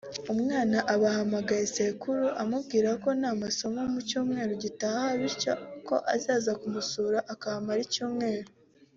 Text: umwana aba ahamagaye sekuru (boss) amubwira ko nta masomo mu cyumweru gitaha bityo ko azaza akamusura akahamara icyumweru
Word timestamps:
umwana 0.33 0.77
aba 0.93 1.07
ahamagaye 1.13 1.63
sekuru 1.75 2.21
(boss) 2.27 2.39
amubwira 2.41 2.89
ko 3.03 3.09
nta 3.19 3.31
masomo 3.43 3.79
mu 3.93 3.99
cyumweru 4.09 4.53
gitaha 4.63 5.01
bityo 5.19 5.51
ko 5.87 5.95
azaza 6.15 6.49
akamusura 6.55 7.17
akahamara 7.33 7.81
icyumweru 7.87 8.49